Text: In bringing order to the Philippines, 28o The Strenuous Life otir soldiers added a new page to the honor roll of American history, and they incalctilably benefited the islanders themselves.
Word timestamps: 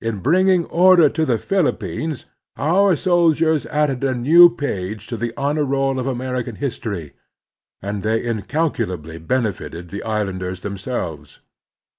In 0.00 0.20
bringing 0.20 0.64
order 0.72 1.10
to 1.10 1.26
the 1.26 1.36
Philippines, 1.36 2.24
28o 2.56 2.56
The 2.56 2.56
Strenuous 2.56 2.56
Life 2.56 2.74
otir 2.74 2.98
soldiers 3.04 3.66
added 3.66 4.02
a 4.02 4.14
new 4.14 4.48
page 4.56 5.06
to 5.08 5.18
the 5.18 5.34
honor 5.36 5.64
roll 5.64 5.98
of 5.98 6.06
American 6.06 6.54
history, 6.54 7.12
and 7.82 8.02
they 8.02 8.22
incalctilably 8.24 9.18
benefited 9.18 9.90
the 9.90 10.02
islanders 10.04 10.60
themselves. 10.60 11.40